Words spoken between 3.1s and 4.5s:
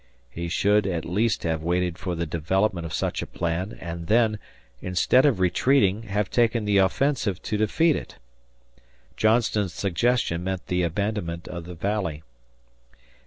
a plan and then,